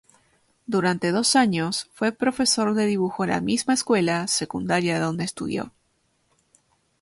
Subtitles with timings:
[0.65, 5.71] Durante dos años fue profesor de dibujo en la misma escuela secundaria, donde estudió.